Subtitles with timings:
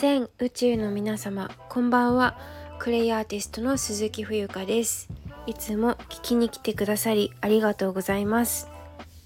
[0.00, 2.38] 全宇宙の皆様こんばんは。
[2.78, 5.10] クレイアーティストの鈴木冬香です。
[5.46, 8.70] いつも聞きに来てくださりありがとうございます。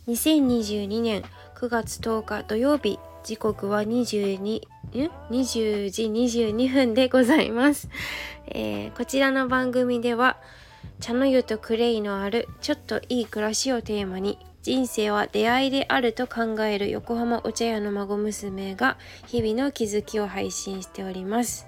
[0.09, 1.23] 2022年
[1.55, 4.62] 9月10日土曜日時刻は22
[5.30, 7.88] 20時22分でございます、
[8.48, 10.38] えー、こちらの番組では
[10.98, 21.66] 茶の湯とクレイのあるちょっといい暮らしをテーマに人生は出会いであると考える横浜お茶屋の孫娘が日々の気づきを配信しております。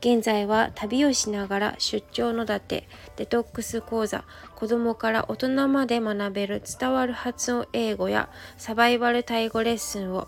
[0.00, 4.24] 現在は旅をしながら出張のだてデトックス講座
[4.56, 10.26] 子供から大人まで学べる伝わる発音英語やサバイバルタイ語レッスンを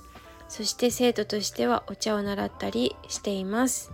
[0.48, 3.90] そして生徒としてはお茶を習ったりしています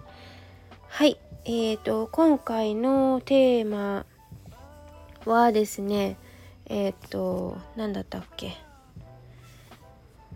[0.86, 4.04] はいえーと今回のテーマ
[5.24, 6.16] はですね
[6.74, 8.56] えっ、と何だったっけ？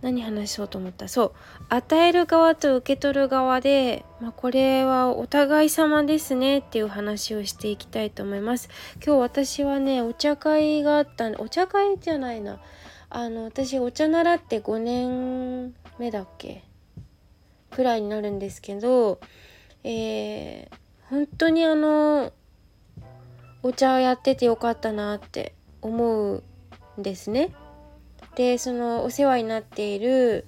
[0.02, 1.08] 何話そうと思った？
[1.08, 1.32] そう。
[1.70, 8.68] 与える側と受け取る側で、まあ、これはお互い様ですねっていう話をしていきたいと思います。
[8.96, 12.60] 今日私はねお茶会があったお茶会じゃないな。
[13.08, 16.64] あの私お茶習って5年目だっけ？
[17.70, 19.20] くらいになるんですけど
[19.84, 20.76] えー、
[21.08, 22.30] 本当にあの
[23.62, 25.55] お茶をやっててよかったなって。
[25.86, 26.42] 思う
[26.98, 27.54] んですね。
[28.34, 30.44] でそのお世話になっている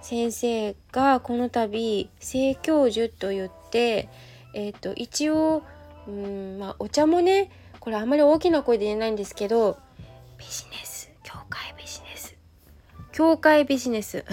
[0.00, 4.08] 先生がこの度正教授と言って、
[4.54, 5.62] えーと、一応
[6.06, 7.50] うんまあお茶もね
[7.80, 9.78] これあんまり大きな声で言えないんですけど
[10.38, 12.36] ビジネス教会ビジネス
[13.12, 14.24] 教会ビジネス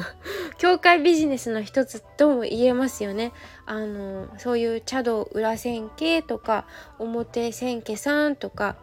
[0.58, 3.32] 教会ビジネスの一つとも言えますよね。
[3.66, 6.66] あのそういう茶道裏千家とか
[6.98, 8.76] 表千家さんとか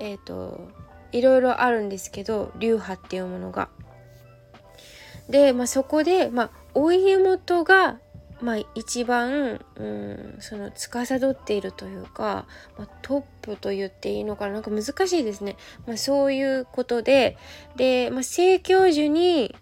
[0.00, 0.68] えっ、ー、と
[1.12, 3.68] いろいろあるんですけど流派っていうものが。
[5.28, 7.98] で、まあ、そこで、まあ、お家元が、
[8.40, 12.46] まあ、一番、うん、その司っているというか、
[12.78, 14.54] まあ、トップと言っていいのかな？
[14.54, 15.56] なんか難しいですね。
[15.86, 17.36] まあ、そういうことで
[17.76, 19.54] で、まあ、正教授に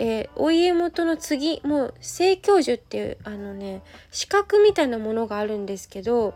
[0.00, 6.34] えー、お家元の次もう正教授っていうあのね資格みたいなものがあるんですけど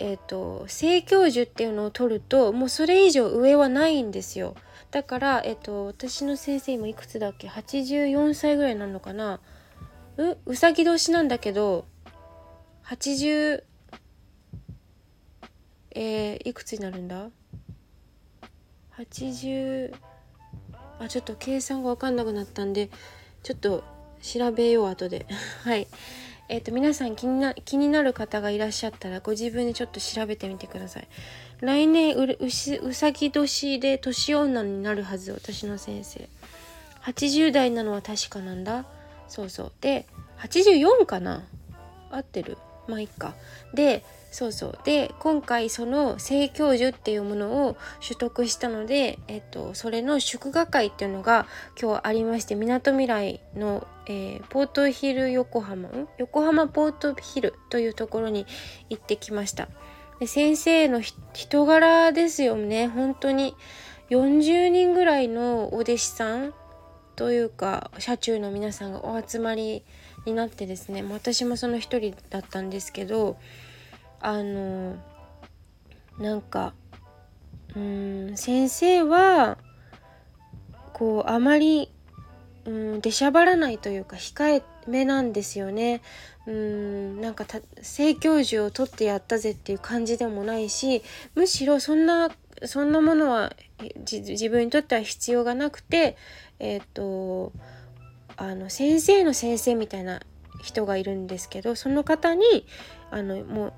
[0.00, 4.56] えーと、正教授っていうのを取るともうそれ以上上はないんですよ。
[4.90, 9.40] だから、えーと、私の先生今いくつだっけ？84歳ぐらいなのかな？
[10.16, 11.84] ううさぎ年なんだけど
[12.84, 13.62] 80
[15.92, 17.28] えー、いくつになるんだ
[18.98, 19.94] ？80
[20.98, 22.90] あちょっと計算が分かんなくなったんで
[23.42, 23.84] ちょっと
[24.22, 25.26] 調べよう後で。
[25.64, 25.86] はい。
[26.52, 31.06] えーと、皆さん気にな気になる方がいらっしゃったらご自分でちょっと調べてみてください。
[31.60, 36.28] 来年ううしうさぎ年で年女になるはず私の先生。
[37.04, 38.84] 80代なのは確かなんだ。
[39.28, 39.72] そうそう。
[39.80, 40.06] で
[40.40, 41.44] 84かな？
[42.10, 42.58] 合ってる？
[42.90, 43.34] まあいっか。
[43.72, 44.78] でそうそう。
[44.84, 51.46] で今回その正教授っていうものを取得したので、えっと、それの祝賀会っていうのが
[51.80, 58.46] 今日ありましてみなとみらいの、えー、ポートヒル横浜横浜ポートヒルというところに
[58.88, 59.68] 行ってきました。
[60.20, 62.88] で先生の人柄ですよね。
[62.88, 63.54] 本当に。
[64.10, 66.52] 40人ぐらいのお弟子さん
[67.14, 69.84] というか車中の皆さんがお集まり
[70.26, 73.38] になってですね私もその一人だったんですけど
[74.20, 74.96] あの
[76.18, 76.74] なんか
[77.74, 79.58] うん先生は
[80.92, 81.90] こうあまり
[82.66, 86.02] うん出しゃばらないというか控えめなんですよね。
[86.46, 87.44] うんなんか
[87.82, 91.02] 正教授を取ってやったぜっていう感じでもないし
[91.34, 92.30] むしろそんな
[92.64, 93.52] そんなものは
[94.10, 96.16] 自分にとっては必要がなくて
[96.58, 97.52] えっ、ー、と
[98.40, 100.20] あの先生の先生みたいな
[100.62, 102.66] 人がいるんですけどその方に
[103.10, 103.74] あのも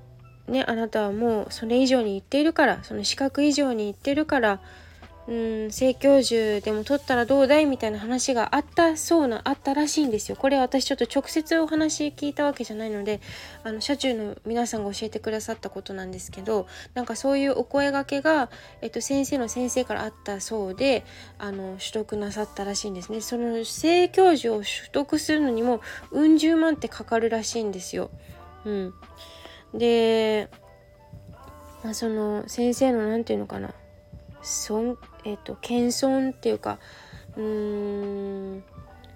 [0.47, 4.61] うねあなたはもうそれ以上に言っているからその資格以上に言ってるから
[5.25, 10.35] うん正教授でも取ったらどうだいみたいな話があったそうなあったらしいんですよ。
[10.35, 13.21] これ私ちょっと直接お話聞いたわけじゃないので
[13.63, 18.49] あの車中の皆さんが教えてくださったことなんですけどなんかそういうお声がけが、
[18.81, 21.05] えっと、先生の先生からあったそうで
[21.37, 23.21] あの取得なさったらしいんですね。
[23.21, 25.79] その正教授を取得するのにも
[26.11, 28.09] うん十万ってかかるらしいんですよ。
[28.65, 28.93] うん
[29.73, 30.49] で、
[31.83, 33.73] まあ、その先生の何て言うのかな
[34.43, 36.79] 尊えっ、ー、と謙遜っていうか
[37.35, 38.63] うーん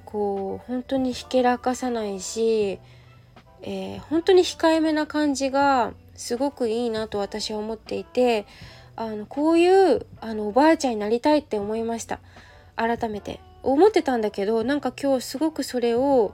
[0.05, 2.79] こう本当にひけらかさないし、
[3.61, 8.45] えー、本当に控えめな感じがすごくいいなと私は思っていて
[8.95, 12.19] あのこういうあのおばあちゃんになりたいって思いました。
[12.75, 13.39] 改めて。
[13.63, 16.33] 思ってたんだけどなんか今日すごくそれを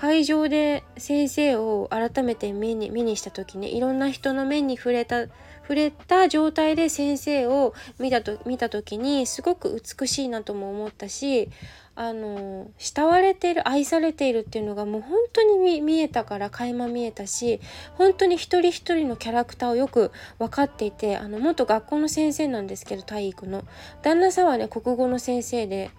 [0.00, 5.26] 会場で先生を改めて目に目にした時にいろんな人の目に触れた
[5.60, 11.50] 触れた状態で先生を見たと見た時にすごく美しいなとも思ったし
[11.96, 17.60] あの慕われている愛されているっていうのがもう本当に見えたから垣間見えたし
[17.96, 23.64] 本当に一人一人のキャラクターをよく分かっていてあの元学校の先生なんですけど体育の
[24.00, 25.90] 旦那さんはね国語の先生で。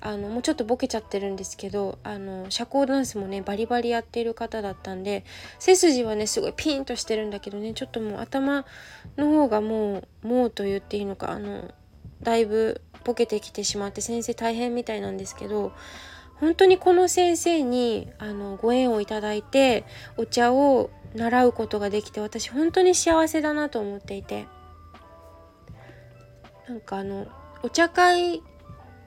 [0.00, 5.24] あのもうちょっとボケちゃってるんですけどあの社交ダンスもねバリバリやっている方だったんで
[5.58, 8.64] 背筋はねすごいピンとしてるんだけどねちょっともう頭
[9.16, 11.72] の方がもうもうと言っていいのかあの
[12.22, 15.72] だいぶボケてきてしまって先生大変みたいなんですけど
[16.36, 19.84] 本当にこの先生にあのご縁をいただいて
[20.16, 24.46] お茶を習うことができて私本当に幸せだなと思っていて
[26.68, 27.26] なんかあの
[27.62, 28.42] お茶会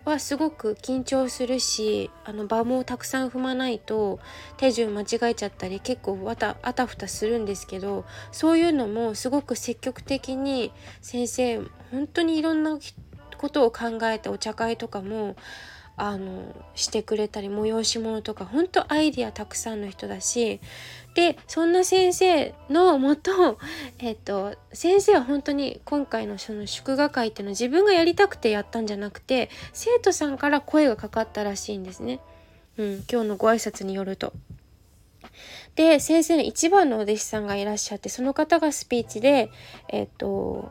[0.06, 4.20] はすごく緊張するしあの場もたくさん踏まないと
[4.58, 10.72] 手順間違えちゃったり結構わたあたふたするんですけどそういうのもすごく積極的に
[11.02, 11.60] 先生
[11.92, 12.78] 本当にいろんな
[13.38, 15.36] ことを考えてお茶会とかも
[15.98, 20.60] あのしてくれたり催し物とか本当アイディアたくさんの人だし
[21.14, 23.60] でそんな先生のもと,
[24.00, 32.20] えっと先生は本当に今回のその祝賀会っていうのは自分がやりたくてやったんじゃなくて生徒さんから声がかかったらしいんですね、
[32.78, 34.34] うん、今日のご挨拶によると。
[35.76, 39.50] で先生の一番のお弟子さんがいらっしゃってその方がスピーチで
[39.88, 40.70] えっと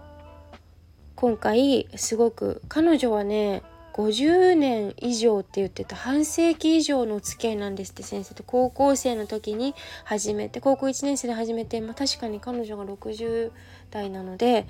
[1.14, 3.62] 今回すごく彼女はね
[3.92, 13.50] 50年以上って言ってた半世紀以上のお付き合いなんですって先生と高校生の時に始めて高校1年生で始めて、まあ、確かに彼女が60
[13.90, 14.66] 代なので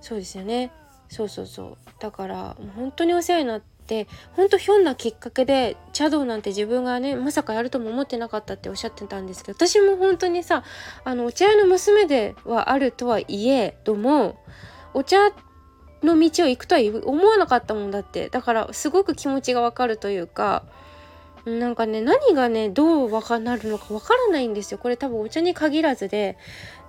[0.00, 0.70] そうですよね。
[1.08, 1.76] そうそうそう。
[1.98, 10.64] だからもう本当にお世話になって本当ひょんなきっかけで茶道なんて自分がねまさかやるとも思ってなかったっておっしゃってたんですけど私も本当にさ
[11.04, 14.38] あのお茶屋の娘ではあるとはいえども
[14.92, 15.53] お茶って
[16.04, 18.28] の道を行くとは思わなかったもんだって。
[18.28, 20.64] だからすごく気持ちがわかるというか
[21.44, 24.78] なんかね何がねどうわかなるのかわからないんですよ。
[24.78, 26.38] これ多分お茶に限らずで。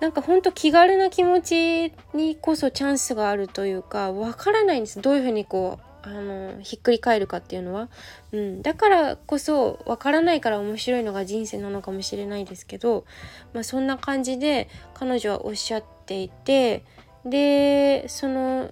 [0.01, 5.01] なんかほんと気軽な気持ちにこそチャンスがあるというかわからないんです。
[5.01, 7.89] どういうふうにこうあのひっくり返るかっていうのは、
[8.31, 13.06] うん、だからこそわからないから面白いのが人生なのかもしれないですけど、
[13.53, 16.83] まあ、そんな感じで彼女はおっしゃっていて
[17.25, 18.71] でその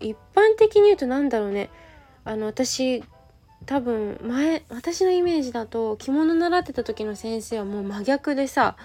[0.00, 1.70] 一般的に言うと何だろうね。
[2.24, 3.02] あの私
[3.66, 8.76] 多分前私のイメージだと着物習ってた時の先生はもう真逆でさ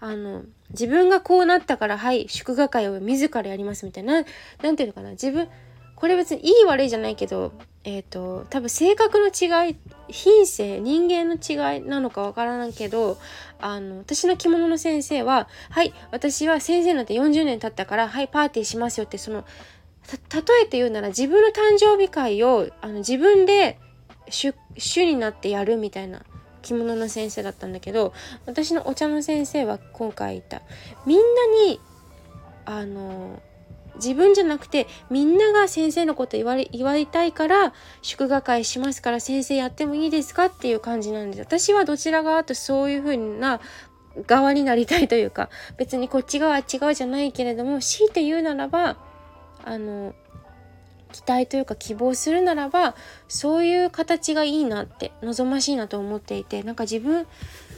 [0.00, 4.24] あの自分がこうなったからはい祝賀会を自らやりますみたいな
[4.62, 5.10] 何ていうのかな。
[5.10, 5.48] 自分
[5.94, 7.52] これ別にいい悪いじゃないけど
[7.84, 9.76] えっ、ー、と多分性格の違い
[10.08, 13.18] 品性人間の違いなのかわからないけど
[13.60, 19.44] あの私の着物の先生は「はい私は先生になんて40年経ったからはいパーティーしますよ」ってその
[20.08, 23.78] 例えて言うなら自分の誕生日会をあの自分で
[24.28, 26.22] 主主になってやるみたいな
[26.62, 28.12] 着物の先生だったんだけど
[28.46, 30.62] 私のお茶の先生は今回言った。
[31.06, 31.24] みんな
[31.66, 31.80] に
[32.64, 33.40] あの
[33.96, 41.40] 自分じゃなくてみんなが先生のこと言われ言われたいから祝賀会しますから先生やってもいいですかっていう感じなんです。
[41.40, 43.60] 私はどちら側とそういう風な
[44.26, 48.96] 側になりたいというか別にこっち側は違うじゃないけれども強いて言うならば
[49.64, 50.14] あの
[51.12, 52.94] 期待というか希望するならば
[53.28, 57.26] そういう形がいいなって望ましいなと思っていてなんか自分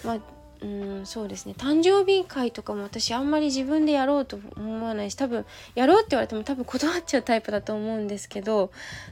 [0.05, 0.19] まあ
[0.63, 1.55] うんそうですね。
[1.59, 8.71] 誕生日会とかも私あんまり自分でやろうと思わないし多分やろうって言われても多分断っちゃうタイプだと思うんですけど、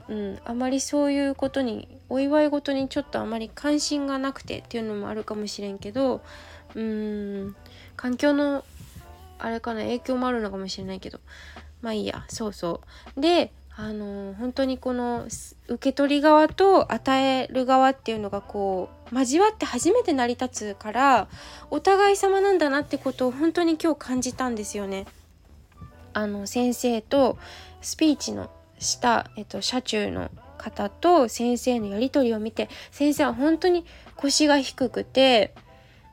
[0.08, 6.22] うん、あまりそういうことにお祝い事にちょっとあまり関心がなくてっていうのもあるかもしれんけど
[6.76, 7.56] うん
[7.96, 8.64] 環境の
[9.40, 11.18] あれかな影響もあるのかもしれないけど
[11.82, 12.80] まあいいやそうそ
[13.16, 15.26] うであの本当にこの
[15.68, 21.28] 受け取り側と与える側っていうのがこう交わって初めて成り立つから
[21.70, 25.06] お互い様なんだなってことを本当に今日感じたんですよね。
[26.12, 27.38] あの先生と
[27.80, 35.54] スピーチのした、えっと、車中の方と先生のやり取りを見て先生は本当に腰が低くて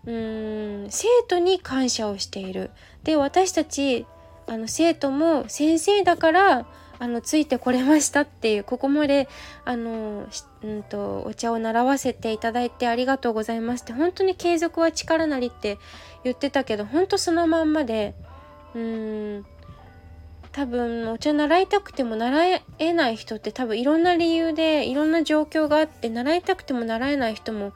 [0.06, 2.72] うーん生徒に感謝をしている。
[3.04, 4.06] で私たち
[4.48, 6.66] あの生徒も先生だから
[7.00, 9.28] あのついてこれましたっていうここまで
[9.66, 10.28] あの、
[10.64, 15.78] うんと、お茶を習わせていただいてありがとうございますって本当に継続は力なりって
[16.24, 18.16] 言ってたけど本当そのまんまで
[18.74, 19.46] うん
[20.52, 27.74] 多分お茶習いたくても習えない人って多分いろんな理由でいろんな状況があって習いたくても習えない人も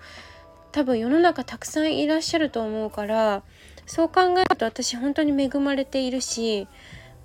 [0.71, 3.43] 多分世の中たくさんいらっしゃると思うから
[3.91, 6.65] そう考えると私本当に恵まれているし、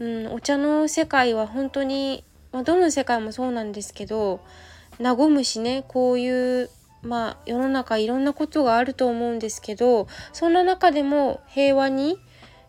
[0.00, 4.40] うん、お茶の世界は本当に、まあ、どの世界もそうなんですけど
[5.00, 6.68] 和むしねこういう
[7.02, 12.18] まあ世の中いろんなことがあると思うんですけどそんな中でも平和に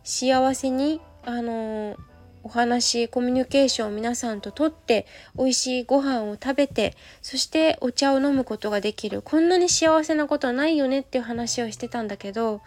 [0.03, 1.97] 幸せにあの
[2.43, 9.23] お話コミュニケーションを皆さんととって美味しいご飯を食べてそしてお茶を飲むことができる。
[9.23, 12.61] こんなに幸せなことはないよねっていう話をしてたんだけど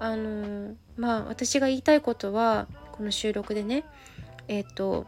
[0.00, 3.84] あのまあ私が言いたいことはこの収録でね
[4.48, 5.06] えっ、ー、と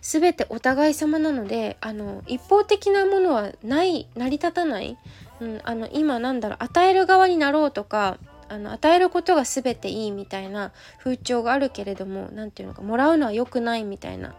[0.00, 4.98] 全てお互い様なのであの一方的なものはない成り立たない、
[5.40, 8.18] うん、あの今なんだろう与える側になろうとか
[8.52, 14.34] あの与えることが全ていいみたいな風潮があるけれども何て言うのかもらうのは良くないみたいな。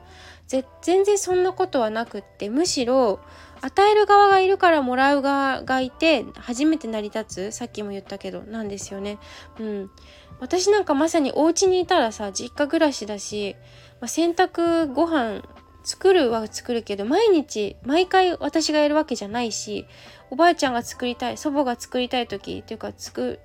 [0.81, 3.19] 全然そんなことはなくってむしろ
[3.61, 7.51] 与える側がいるからもらう側がいて初めて成り立つ。
[7.51, 9.17] さっきも言ったけどなんですよね。
[9.59, 9.89] うん、
[10.39, 13.55] 私なんかまさにお家にいたらさ実家暮らしだし、
[13.99, 15.41] まあ、洗濯ご飯
[15.83, 19.85] 作るは作るけど毎日毎回私がやるわけじゃないし
[20.33, 23.39] おばあちゃんが作りたい祖母が作りたい時っていうか作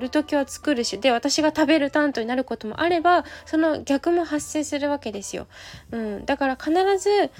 [0.00, 5.46] る時は作るしで私が食べる担当になることもあればその逆も発生するわけですよ。
[5.90, 7.30] うん、だから必ず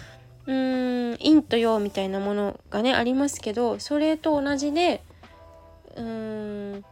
[0.44, 5.02] うーん陰と陽みたいなものがねありますけどそれと同じで
[5.96, 6.84] うーん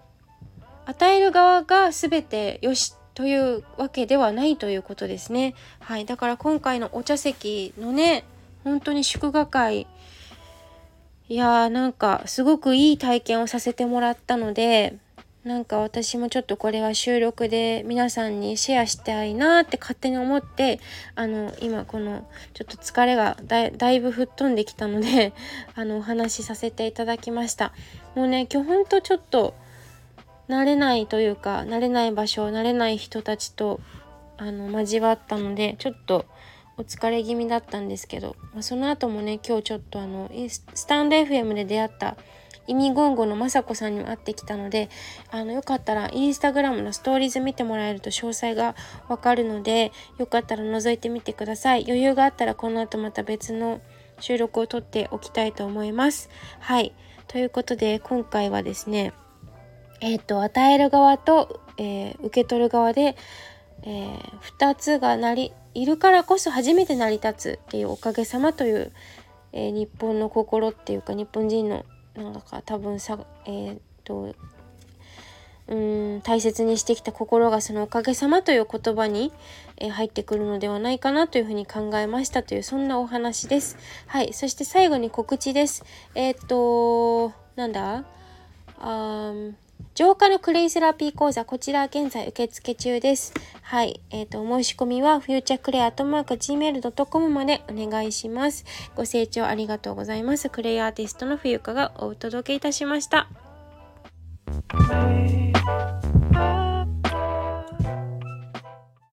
[0.87, 5.55] 与える側が全てよしというわけではないということですね。
[5.81, 8.25] はい、だから今回のお茶席のね
[8.65, 9.87] 本当に祝賀会
[11.29, 14.97] いやーなんかすごくいい体験をさせてもらったので
[15.45, 20.81] なんか私もちょっとこれは収録で皆さんにシェアしたいなって勝手に思って
[21.15, 25.33] あの今このちょっと疲れがだいぶ吹っ飛んできたので
[25.75, 27.73] あのお話しさせていただきました。
[28.15, 29.55] もうね今日ほんとちょっと
[30.49, 33.81] 慣れないというか慣れない場所慣れない人たちと
[34.39, 36.25] あの交わったのでちょっと
[36.79, 40.31] お疲れ気味だったんですけど、まあ、その後もね今日ちょっとあの
[40.75, 42.17] スタンド FM で出会った
[42.69, 44.89] 意味言語のまさこさんにも会ってきたので
[45.31, 48.77] あのよかったらインスタグラムのストーリーズ見てもらえると詳細が
[49.09, 51.85] わかるのでよかったら覗いてみてください。
[51.85, 53.81] 余裕があったらこの後また別の
[54.21, 56.29] 収録を撮っておきたいと思います。
[56.61, 56.93] はい。
[57.27, 59.13] ということで今回はですね
[60.01, 63.17] えっ、ー、と与える側と、えー、受け取る側で、
[63.83, 68.93] えー、2つがなりいるからこそ初めて成り立つっていうおかげさまという、
[69.53, 74.35] え日本の心っていうか日本人のなんか多分さえっ、と
[75.69, 79.33] うん大切にしてきた心がそのおかげさまという言葉に、
[79.77, 83.77] え入ってくるのではないかなというふうに考えましたというそんなお話です。
[84.07, 84.33] はい。
[84.33, 85.85] そして最後に告知です。
[86.15, 88.05] えっ、となんだ？
[88.81, 89.33] あ
[89.95, 93.35] 浄化のクレイセラピー講座、こちら現在受付中です。
[93.63, 94.01] はい。
[94.11, 98.65] えっ、ー、と、お申し込みは、フューチャークレアットマーク gmail.com までお願いします。
[98.95, 100.51] ご清聴ありがとうございます。
[100.51, 103.29] クレイアーティストの冬香がお届けいたしました。